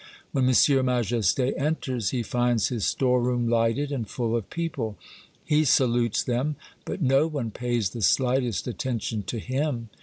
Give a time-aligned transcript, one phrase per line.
[0.31, 0.85] When M.
[0.87, 4.97] Majesty enters, he finds his store room Hghted and full of people.
[5.45, 9.89] He salutes them, but no one pays the slightest atten tion to him.